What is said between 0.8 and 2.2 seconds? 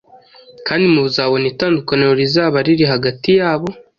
muzabona itandukaniro